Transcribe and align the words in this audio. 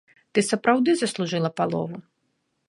Ты 0.37 0.43
сапраўды 0.51 0.95
заслужыла 1.01 1.53
палову. 1.61 2.03